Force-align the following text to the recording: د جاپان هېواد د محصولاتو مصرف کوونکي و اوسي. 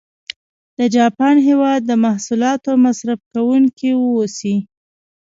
د 0.77 0.79
جاپان 0.95 1.35
هېواد 1.47 1.79
د 1.85 1.91
محصولاتو 2.05 2.71
مصرف 2.85 3.19
کوونکي 3.33 3.89
و 3.95 4.01
اوسي. 4.17 4.55